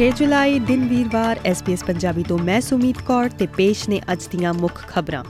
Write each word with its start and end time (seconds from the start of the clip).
6 0.00 0.06
ਜੁਲਾਈ 0.18 0.58
ਦਿਨ 0.58 0.86
ਵੀਰਵਾਰ 0.88 1.38
ਐਸਪੀਐਸ 1.44 1.82
ਪੰਜਾਬੀ 1.84 2.22
ਤੋਂ 2.22 2.38
ਮੈਂ 2.38 2.60
ਸੁਮੀਤ 2.60 3.00
ਕੌਰ 3.02 3.28
ਤੇ 3.28 3.46
ਪੇਸ਼ 3.46 3.88
ਨੇ 3.88 4.00
ਅੱਜ 4.12 4.26
ਦੀਆਂ 4.26 4.52
ਮੁੱਖ 4.54 4.80
ਖਬਰਾਂ। 4.88 5.24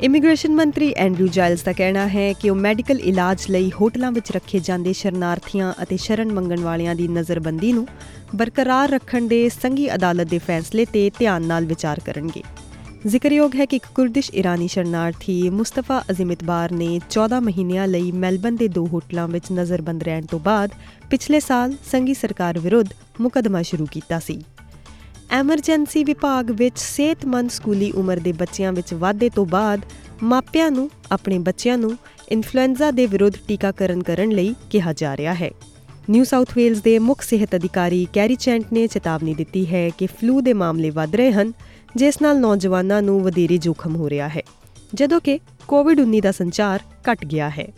ਇਮੀਗ੍ਰੇਸ਼ਨ 0.00 0.54
ਮੰਤਰੀ 0.54 0.92
ਐਂਡਰੂ 0.96 1.26
ਜਾਇਲਸ 1.28 1.62
ਦਾ 1.62 1.72
ਕਹਿਣਾ 1.72 2.06
ਹੈ 2.08 2.32
ਕਿ 2.32 2.50
ਉਹ 2.50 2.56
ਮੈਡੀਕਲ 2.56 3.00
ਇਲਾਜ 3.00 3.44
ਲਈ 3.50 3.70
ਹੋਟਲਾਂ 3.80 4.12
ਵਿੱਚ 4.12 4.30
ਰੱਖੇ 4.32 4.58
ਜਾਂਦੇ 4.58 4.92
ਸ਼ਰਨਾਰਥੀਆਂ 4.92 5.72
ਅਤੇ 5.82 5.96
ਸ਼ਰਨ 5.96 6.32
ਮੰਗਣ 6.32 6.60
ਵਾਲਿਆਂ 6.60 6.94
ਦੀ 6.94 7.08
ਨਜ਼ਰਬੰਦੀ 7.08 7.72
ਨੂੰ 7.72 7.86
ਬਰਕਰਾਰ 8.36 8.90
ਰੱਖਣ 8.90 9.26
ਦੇ 9.26 9.48
ਸੰਘੀ 9.48 9.94
ਅਦਾਲਤ 9.94 10.26
ਦੇ 10.26 10.38
ਫੈਸਲੇ 10.38 10.84
ਤੇ 10.84 11.10
ਧਿਆਨ 11.18 11.42
ਨਾਲ 11.42 11.64
ਵਿਚਾਰ 11.64 12.00
ਕਰਨਗੇ। 12.00 12.42
ਜ਼ਿਕਰਯੋਗ 13.06 13.54
ਹੈ 13.56 13.64
ਕਿ 13.66 13.76
ਇੱਕ 13.76 13.86
ਕੁਰਦਿਸ਼ 13.94 14.30
ਇਰਾਨੀ 14.30 14.68
ਸ਼ਰਨਾਰਥੀ 14.68 15.50
ਮੁਸਤਫਾ 15.50 16.02
ਅਜ਼ੀਮ 16.10 16.32
ਇਤਬਾਰ 16.32 16.72
ਨੇ 16.72 17.00
14 17.10 17.40
ਮਹੀਨਿਆਂ 17.40 17.88
ਲਈ 17.88 18.12
ਮੈਲਬਨ 18.12 18.56
ਦੇ 18.56 18.68
ਦੋ 18.68 18.86
ਹੋਟਲਾਂ 18.86 19.28
ਵਿੱਚ 19.28 19.44
ਨਜ਼ਰਬੰਦ 19.52 20.02
ਰਹਿਣ 20.02 20.26
ਤੋਂ 20.26 20.40
ਬਾਅਦ 20.40 20.70
ਪਿਛਲੇ 21.10 21.40
ਸਾਲ 21.40 21.74
ਸੰਘੀ 21.90 22.14
ਸਰਕਾਰ 22.14 22.58
ਵਿਰੁੱਧ 22.58 22.88
ਮੁਕਦਮਾ 23.20 23.62
ਸ਼ੁਰੂ 23.62 23.86
ਕੀਤਾ 23.92 24.18
ਸੀ। 24.18 24.44
ਐਮਰਜੈਂਸੀ 25.30 26.04
ਵਿਭਾਗ 26.04 26.50
ਵਿੱਚ 26.50 26.78
ਸਿਹਤਮੰਦ 26.78 27.50
ਸਕੂਲੀ 27.50 27.92
ਉਮਰ 27.92 28.16
ਦੇ 28.16 28.32
ਬੱਚਿਆਂ 28.32 28.72
ਵਿੱਚ 28.72 28.94
ਵਾਧੇ 28.94 29.28
ਤੋਂ 29.28 29.46
ਬਾਅਦ 29.46 29.80
ਮਾਪਿਆਂ 30.22 30.70
ਨੂੰ, 30.70 30.90
ਆਪਣੇ 31.12 31.38
ਬੱਚਿਆਂ 31.38 31.78
ਨੂੰ 31.78 31.98
ਇਨਫਲੂਐਂਜ਼ਾ 32.28 32.90
ਦੇ 32.90 33.06
ਵਿਰੁੱਧ 33.06 33.34
ਟੀਕਾਕਰਨ 33.48 34.02
ਕਰਨ 34.02 34.30
ਲਈ 34.30 34.54
ਕਿਹਾ 34.70 34.92
ਜਾ 34.92 35.16
ਰਿਹਾ 35.16 35.34
ਹੈ। 35.34 35.50
ਨਿਊ 36.10 36.24
ਸਾਊਥ 36.24 36.52
ਵੇਲਜ਼ 36.56 36.82
ਦੇ 36.82 36.98
ਮੁੱਖ 36.98 37.22
ਸਿਹਤ 37.22 37.56
ਅਧਿਕਾਰੀ 37.56 38.06
ਕੈਰੀ 38.12 38.34
ਚੈਂਟ 38.34 38.64
ਨੇ 38.72 38.86
ਚੇਤਾਵਨੀ 38.86 39.34
ਦਿੱਤੀ 39.34 39.66
ਹੈ 39.66 39.88
ਕਿ 39.88 40.06
ਫਲੂ 40.06 40.40
ਦੇ 40.40 40.52
ਮਾਮਲੇ 40.52 40.90
ਵਧ 40.90 41.14
ਰਹੇ 41.14 41.32
ਹਨ, 41.32 41.52
ਜਿਸ 41.96 42.22
ਨਾਲ 42.22 42.40
ਨੌਜਵਾਨਾਂ 42.40 43.02
ਨੂੰ 43.02 43.22
ਵਧੇਰੇ 43.22 43.58
ਜੋਖਮ 43.58 43.96
ਹੋ 43.96 44.10
ਰਿਹਾ 44.10 44.28
ਹੈ, 44.28 44.42
ਜਦੋਂ 44.94 45.20
ਕਿ 45.20 45.40
ਕੋਵਿਡ-19 45.68 46.20
ਦਾ 46.20 46.32
ਸੰਚਾਰ 46.32 46.80
ਘਟ 47.12 47.24
ਗਿਆ 47.24 47.50
ਹੈ। 47.50 47.68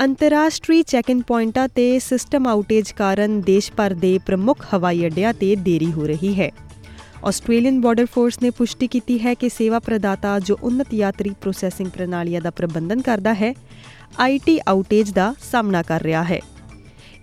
ਅੰਤਰਰਾਸ਼ਟਰੀ 0.00 0.82
ਚੈੱਕ-ਇਨ 0.82 1.22
ਪੁਆਇੰਟਾਂ 1.22 1.68
ਤੇ 1.68 1.98
ਸਿਸਟਮ 1.98 2.46
ਆਊਟੇਜ 2.46 2.92
ਕਾਰਨ 2.92 3.40
ਦੇਸ਼ 3.40 3.72
ਭਰ 3.72 3.90
ਦੇ 3.90 4.18
ਪ੍ਰਮੁੱਖ 4.26 4.66
ਹਵਾਈ 4.74 5.06
ਅੱਡਿਆਂ 5.06 5.34
ਤੇ 5.34 5.56
ਦੇਰੀ 5.56 5.92
ਹੋ 5.92 6.06
ਰਹੀ 6.06 6.40
ਹੈ। 6.40 6.50
ਆਸਟ੍ਰੇਲੀਅਨ 7.24 7.80
ਬਾਰਡਰ 7.80 8.06
ਫੋਰਸ 8.06 8.42
ਨੇ 8.42 8.50
ਪੁਸ਼ਟੀ 8.50 8.86
ਕੀਤੀ 8.86 9.18
ਹੈ 9.18 9.34
ਕਿ 9.34 9.48
ਸੇਵਾ 9.48 9.78
ਪ੍ਰਦਾਤਾ 9.78 10.38
ਜੋ 10.38 10.58
ਉન્નਤ 10.62 10.94
ਯਾਤਰੀ 10.94 11.30
ਪ੍ਰੋਸੈਸਿੰਗ 11.40 11.90
ਪ੍ਰਣਾਲੀਆਂ 11.90 12.40
ਦਾ 12.40 12.50
ਪ੍ਰਬੰਧਨ 12.50 13.02
ਕਰਦਾ 13.02 13.34
ਹੈ 13.34 13.54
ਆਈਟੀ 14.18 14.60
ਆਊਟੇਜ 14.68 15.10
ਦਾ 15.10 15.34
ਸਾਹਮਣਾ 15.52 15.82
ਕਰ 15.82 16.02
ਰਿਹਾ 16.02 16.24
ਹੈ। 16.24 16.40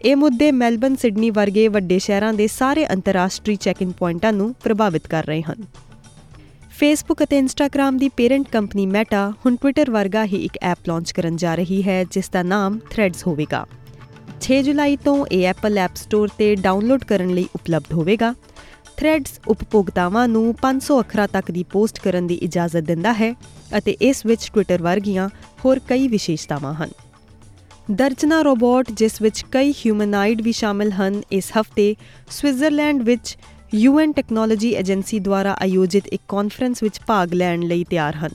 ਇਹ 0.06 0.16
ਮੁੱਦੇ 0.16 0.52
ਮੈਲਬਨ, 0.52 0.96
ਸਿਡਨੀ 0.96 1.30
ਵਰਗੇ 1.30 1.68
ਵੱਡੇ 1.68 2.00
ਸ਼ਹਿਰਾਂ 2.00 2.34
ਦੇ 2.34 2.48
ਸਾਰੇ 2.48 2.88
ਅੰਤਰਰਾਸ਼ਟਰੀ 2.88 3.56
ਚੈੱਕ-ਇਨ 3.56 3.92
ਪੁਆਇੰਟਾਂ 3.92 4.34
ਨੂੰ 4.34 4.56
ਪ੍ਰਭਾਵਿਤ 4.64 5.08
ਕਰ 5.08 5.26
ਰਹੇ 5.26 5.42
ਹਨ। 5.42 5.56
ਫੇਸਬੁੱਕ 6.72 7.24
ਅਤੇ 7.24 7.38
ਇੰਸਟਾਗ੍ਰam 7.38 7.98
ਦੀ 7.98 8.10
ਪੇਰੈਂਟ 8.10 8.48
ਕੰਪਨੀ 8.48 8.86
ਮੈਟਾ 8.86 9.34
ਹੁਣ 9.46 9.56
ਟਵਿੱਟਰ 9.56 9.92
ਵਰਗਾ 9.92 10.26
ਹੀ 10.26 10.36
ਇੱਕ 10.36 10.60
ਐਪ 10.62 10.78
ਲਾਂਚ 10.88 11.12
ਕਰਨ 11.12 11.36
ਜਾ 11.36 11.56
ਰਹੀ 11.56 11.84
ਹੈ, 11.84 12.04
ਜਿਸ 12.04 12.30
ਦਾ 12.30 12.44
ਨਾਮ 12.44 12.80
ਥ੍ਰੈਡਸ 12.90 13.28
ਹੋਵੇਗਾ। 13.28 13.68
6 14.42 14.64
ਜੁਲਾਈ 14.64 14.96
ਤੋਂ 14.96 15.26
ਇਹ 15.26 15.48
ਐਪਲ 15.48 15.78
ਐਪ 15.78 15.92
ਸਟੋਰ 15.96 16.28
ਤੇ 16.38 16.56
ਡਾਊਨਲੋਡ 16.56 17.04
ਕਰਨ 17.04 17.30
ਲਈ 17.30 17.46
ਉਪਲਬਧ 17.56 17.94
ਹੋਵੇਗਾ। 17.94 18.36
ਥ੍ਰੈਡਸ 18.98 19.40
ਉਪਭੋਗਤਾਵਾਂ 19.48 20.28
ਨੂੰ 20.28 20.56
500 20.62 21.00
ਅੱਖਰਾਂ 21.00 21.28
ਤੱਕ 21.28 21.52
ਦੀ 21.52 21.64
ਪੋਸਟ 21.64 22.00
ਕਰਨ 22.00 22.28
ਦੀ 22.28 22.36
ਇਜਾਜ਼ਤ 22.36 22.78
ਦਿੰਦਾ 22.78 23.14
ਹੈ 23.14 23.36
ਅਤੇ 23.78 23.92
ਇਸ 23.92 24.26
ਵਿੱਚ 24.26 24.50
ਟਵਿੱਟਰ 24.54 24.82
ਵਰਗੀਆਂ 24.82 25.30
ਹੋਰ 25.66 25.80
ਕਈ 25.80 26.08
ਵਿਸ਼ੇਸ਼ਤਾਵਾਂ 26.08 26.74
ਹਨ। 26.74 26.90
ਦਰਜਨਾ 27.92 28.42
ਰੋਬੋਟ 28.42 28.92
ਜਿਸ 28.92 29.22
ਵਿੱਚ 29.22 29.46
ਕਈ 29.52 29.72
ਹਿਊਮਨਾਇਡ 29.72 30.42
ਵੀ 30.42 30.52
ਸ਼ਾਮਲ 30.52 30.92
ਹਨ, 30.92 31.22
ਇਸ 31.32 31.52
ਹਫ਼ਤੇ 31.60 31.96
ਸਵਿਟਜ਼ਰਲੈਂਡ 32.30 33.02
ਵਿੱਚ 33.02 33.38
ਯੂਐਨ 33.76 34.12
ਟੈਕਨੋਲੋਜੀ 34.12 34.70
ਏਜੰਸੀ 34.74 35.20
ਦੁਆਰਾ 35.20 35.56
ਆਯੋਜਿਤ 35.62 36.08
ਇੱਕ 36.08 36.22
ਕਾਨਫਰੰਸ 36.28 36.84
ਵਿੱਚ 36.84 37.00
ਭਾਗ 37.08 37.34
ਲੈਣ 37.34 37.62
ਲਈ 37.62 37.84
ਤਿਆਰ 37.84 38.16
ਹਨ। 38.16 38.30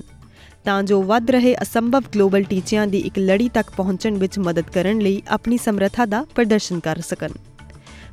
ਤਾਂ 0.65 0.83
ਜੋ 0.83 1.03
ਵੱਧ 1.03 1.31
ਰਹੇ 1.31 1.55
ਅਸੰਭਵ 1.63 2.03
ਗਲੋਬਲ 2.15 2.43
ਟੀਚਿਆਂ 2.43 2.87
ਦੀ 2.87 2.99
ਇੱਕ 2.99 3.19
ਲੜੀ 3.19 3.49
ਤੱਕ 3.49 3.71
ਪਹੁੰਚਣ 3.77 4.15
ਵਿੱਚ 4.15 4.39
ਮਦਦ 4.39 4.65
ਕਰਨ 4.71 4.99
ਲਈ 4.99 5.23
ਆਪਣੀ 5.29 5.59
ਸਮਰੱਥਾ 5.59 6.07
ਦਾ 6.07 6.25
ਪ੍ਰਦਰਸ਼ਨ 6.35 6.81
ਕਰ 6.81 7.01
ਸਕਣ। 7.01 7.29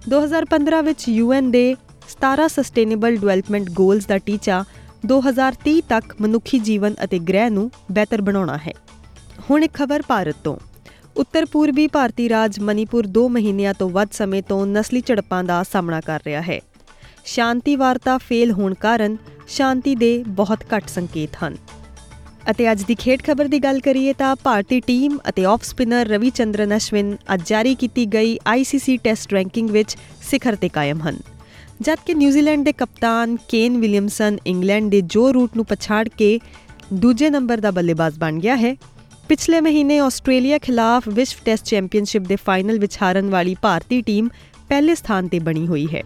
2015 0.10 0.82
ਵਿੱਚ 0.82 1.10
ਯੂਐਨ 1.10 1.52
ਦੇ 1.52 1.76
17 2.10 2.48
ਸਸਟੇਨੇਬਲ 2.48 3.16
ਡਿਵੈਲਪਮੈਂਟ 3.16 3.70
ਗੋਲਸ 3.70 4.06
ਦਾ 4.06 4.18
ਟੀਚਾ 4.18 4.64
2030 5.06 5.82
ਤੱਕ 5.90 6.16
ਮਨੁੱਖੀ 6.22 6.60
ਜੀਵਨ 6.60 6.96
ਅਤੇ 7.04 7.20
ਗ੍ਰਹਿ 7.20 7.50
ਨੂੰ 7.50 7.72
ਬਿਹਤਰ 7.92 8.22
ਬਣਾਉਣਾ 8.22 8.58
ਹੈ। 8.58 8.74
ਹੁਣ 9.50 9.64
ਇੱਕ 9.64 9.74
ਖਬਰ 9.74 10.02
ਭਾਰਤ 10.08 10.36
ਤੋਂ। 10.44 10.58
ਉੱਤਰ 11.18 11.46
ਪੂਰਬੀ 11.46 11.88
ਭਾਰਤੀ 11.88 12.30
ਰਾਜ 12.30 12.60
ਮਨੀਪੁਰ 12.60 13.08
2 13.18 13.28
ਮਹੀਨਿਆਂ 13.30 13.74
ਤੋਂ 13.74 13.90
ਵੱਧ 13.90 14.08
ਸਮੇਂ 14.12 14.42
ਤੋਂ 14.44 14.66
ਨਸਲੀ 14.68 15.02
ਝੜਪਾਂ 15.02 15.44
ਦਾ 15.44 15.64
ਸਾਹਮਣਾ 15.64 16.02
ਕਰ 16.02 16.20
ਰਿਹਾ 16.26 16.42
ਹੈ। 16.42 16.60
ਸ਼ਾਂਤੀ 17.26 17.76
ਵਾਰਤਾ 17.76 18.18
ਫੇਲ 18.18 18.52
ਹੋਣ 18.52 18.74
ਕਾਰਨ 18.74 19.18
ਸ਼ਾਂਤੀ 19.48 19.96
ਦੇ 19.96 20.24
ਬਹੁਤ 20.28 20.64
ਘੱਟ 20.76 20.90
ਸੰਕੇਤ 20.90 21.30
ਹਨ। 21.44 21.56
ਅਤੇ 22.52 22.72
ਅੱਜ 22.72 22.84
ਦੀ 22.84 22.96
ਖੇਡ 22.96 23.22
ਖਬਰ 23.24 23.48
ਦੀ 23.48 23.60
ਗੱਲ 23.60 23.80
ਕਰੀਏ 23.80 24.14
ਤਾਂ 24.14 24.36
ਭਾਰਤੀ 24.36 24.80
ਟੀਮ 24.80 25.18
ਅਤੇ 25.30 25.46
ਆਫ 25.46 25.64
ਸਪਿਨਰ 25.64 26.08
ਰਵੀ 26.08 26.30
ਚੰਦਰਨ 26.30 26.78
ਅਸ਼ਵਿਨ 26.78 27.18
ਅੱਜ 27.34 27.42
ਜਾਰੀ 27.46 27.76
ਕੀਤੀ 27.76 28.06
ਗਈ 28.06 28.38
ICC 28.56 28.98
ਟੈਸਟ 29.04 29.34
ਰੈਂਕਿੰਗ 29.34 29.70
ਵਿੱਚ 29.70 29.98
ਸਿਖਰ 30.32 30.56
ਤੇ 30.56 30.70
ਕਾਇਮ 30.70 31.02
ਹਨ। 31.02 31.18
ਜਦਕਿ 31.82 32.14
ਨਿਊਜ਼ੀਲੈਂਡ 32.14 32.66
ਦੇ 32.66 32.72
ਕਪਤਾਨ 32.72 33.38
ਕੇਨ 33.50 33.78
ਵਿਲੀਅਮਸਨ 33.78 34.38
ਇੰਗਲੈਂਡ 34.48 34.92
ਦੇ 34.92 35.02
ਜੋ 35.02 35.34
ਰੂਟ 35.34 35.56
ਨੂੰ 35.56 35.66
ਪਛਾੜ 35.66 36.08
ਕੇ 36.08 36.40
ਦੂਜੇ 36.94 37.30
ਨੰਬਰ 37.30 37.60
ਦਾ 37.60 37.72
ਬੱਲੇਬਾਜ਼ 37.72 38.20
ਬਣ 38.20 38.40
ਗਿਆ 38.40 38.56
ਹੈ 38.56 38.76
ਪਿਛਲੇ 39.30 39.62
ਮਹੀਨੇ 39.62 40.00
ਆਸਟ੍ਰੇਲੀਆ 40.00 40.58
ਖਿਲਾਫ 40.58 41.04
ਵਿਸ਼ਵ 41.08 41.40
ਟੈਸਟ 41.46 41.66
ਚੈਂਪੀਅਨਸ਼ਿਪ 41.66 42.22
ਦੇ 42.22 42.36
ਫਾਈਨਲ 42.36 42.80
ਵਿੱਚ 42.80 42.98
ਹਾਰਨ 43.02 43.30
ਵਾਲੀ 43.30 43.56
ਭਾਰਤੀ 43.62 44.02
ਟੀਮ 44.02 44.30
ਪਹਿਲੇ 44.70 44.96
ਸਥਾਨ 44.96 45.28
ਤੇ 45.28 45.40
ਬਣੀ 45.40 45.68
ਹੋਈ 45.68 45.88
ਹੈ। 45.96 46.04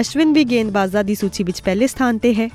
ਅਸ਼ਵਿਨ 0.00 0.32
ਵੀ 0.32 0.44
ਗੇਂਦਬਾਜ਼ਾਂ 0.44 1.04
ਦੀ 1.04 1.14
ਸੂਚੀ 1.14 1.44
ਵਿੱਚ 1.44 1.62
ਪਹਿਲੇ 1.62 1.86
ਸਥਾਨ 1.86 2.18
ਤੇ 2.18 2.34
ਹੈ। 2.34 2.48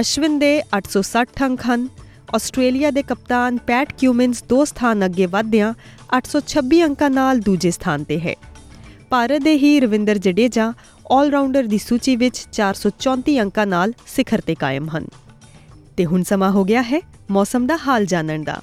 ਅਸ਼ਵਿਨ 0.00 0.38
ਦੇ 0.38 0.62
860 0.78 1.42
ਅੰਕ 1.42 1.60
ਹਨ। 1.60 1.88
ਆਸਟ੍ਰੇਲੀਆ 2.34 2.90
ਦੇ 2.90 3.02
ਕਪਤਾਨ 3.02 3.58
ਪੈਟ 3.58 3.92
ਕਿਊਮਿੰਸ 3.92 4.44
ਦੋ 4.44 4.64
ਸਥਾਨ 4.64 5.04
ਅੱਗੇ 5.04 5.26
ਵਧਦਿਆਂ 5.26 5.74
826 6.16 6.82
ਅੰਕਾਂ 6.82 7.10
ਨਾਲ 7.10 7.40
ਦੂਜੇ 7.40 7.70
ਸਥਾਨ 7.70 8.04
ਤੇ 8.04 8.20
ਹੈ। 8.20 8.34
ਭਾਰਤ 9.10 9.42
ਦੇ 9.42 9.54
ਹੀ 9.54 9.80
ਰਵਿੰਦਰ 9.80 10.18
ਜਡੇਜਾ 10.18 10.72
ਆਲ-ਰਾਊਂਡਰ 11.12 11.64
ਦੀ 11.64 11.78
ਸੂਚੀ 11.78 12.16
ਵਿੱਚ 12.16 12.46
434 12.52 13.40
ਅੰਕਾਂ 13.40 13.66
ਨਾਲ 13.66 13.92
ਸਿਖਰ 14.06 14.40
ਤੇ 14.40 14.54
ਕਾਇਮ 14.54 14.88
ਹਨ। 14.88 15.06
ਤੇ 15.96 16.06
ਹੁਣ 16.06 16.22
ਸਮਾਂ 16.22 16.50
ਹੋ 16.50 16.64
ਗਿਆ 16.64 16.82
ਹੈ 16.82 17.00
ਮੌਸਮ 17.30 17.66
ਦਾ 17.66 17.78
ਹਾਲ 17.88 18.06
ਜਾਣਨ 18.06 18.44
ਦਾ। 18.44 18.60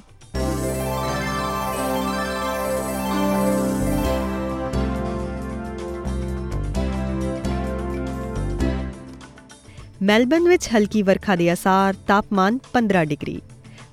ਮੈਲਬਨ 10.07 10.47
ਵਿੱਚ 10.47 10.67
ਹਲਕੀ 10.67 11.01
ਵਰਖਾ 11.01 11.35
ਦੇ 11.35 11.51
ਅਸਾਰ 11.53 11.95
ਤਾਪਮਾਨ 12.07 12.57
15 12.73 13.03
ਡਿਗਰੀ। 13.05 13.39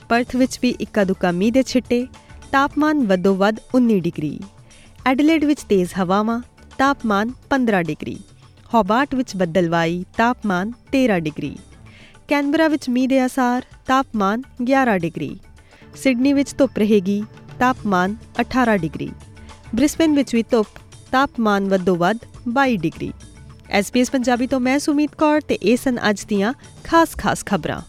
ਪਰਥ 0.09 0.35
ਵਿੱਚ 0.37 0.59
ਵੀ 0.63 0.69
ਇੱਕਾ 0.81 1.05
ਦੁੱਕਾ 1.05 1.33
ਮੀਂਹ 1.33 1.53
ਦੇ 1.53 1.63
ਛਿੱਟੇ, 1.63 2.07
ਤਾਪਮਾਨ 2.53 3.05
ਵੱਧੋ 3.07 3.35
ਵੱਧ 3.35 3.59
19 3.75 3.99
ਡਿਗਰੀ। 4.01 4.39
ਐਡਲੇਡ 5.07 5.45
ਵਿੱਚ 5.45 5.63
ਤੇਜ਼ 5.63 5.95
ਹਵਾਵਾਂ, 5.95 6.41
ਤਾਪਮਾਨ 6.79 7.33
15 7.51 7.83
ਡਿਗਰੀ। 7.83 8.17
ਹੋਬਾਰਟ 8.75 9.15
ਵਿੱਚ 9.15 9.37
ਬੱਦਲਵਾਈ, 9.37 10.05
ਤਾਪਮਾਨ 10.17 10.73
13 10.93 11.19
ਡਿਗਰੀ। 11.21 11.57
ਕੈਨਬਰਾ 12.29 12.69
ਵਿੱਚ 12.69 12.89
ਮੀਂਹ 12.89 13.09
ਦੇ 13.09 13.27
ਅਸਾਰ, 13.27 13.65
ਤਾਪਮਾਨ 13.87 14.43
11 14.63 14.99
ਡਿਗਰੀ। 14.99 15.37
ਸਿਡਨੀ 15.97 16.33
ਵਿੱਚ 16.33 16.55
ਧੁੱਪ 16.59 16.79
ਰਹੇਗੀ, 16.79 17.23
ਤਾਪਮਾਨ 17.59 18.17
18 18.41 18.77
ਡਿਗਰੀ। 18.77 19.11
ਬ੍ਰਿਸਬਨ 19.75 20.15
ਵਿੱਚ 20.15 20.35
ਵੀ 20.35 20.45
ਧੁੱਪ, 20.51 20.81
ਤਾਪਮਾਨ 21.13 21.69
ਵੱਧੋ 21.69 21.97
ਵੱਧ 21.97 22.19
22 22.49 22.77
ਡਿਗਰੀ। 22.77 23.13
ਐਸਪੀਐਸ 23.71 24.11
ਪੰਜਾਬੀ 24.11 24.47
ਤੋਂ 24.47 24.61
ਮੈਂ 24.61 24.79
ਸੁਮੀਤ 24.79 25.15
ਕੌਰ 25.15 25.41
ਤੇ 25.41 25.55
ਇਹ 25.55 25.77
ਸਨ 25.77 25.99
ਅੱਜ 26.11 26.25
ਦੀਆਂ 26.25 26.53
ਖਾਸ-ਖਾਸ 26.85 27.45
ਖਬਰਾਂ। 27.47 27.81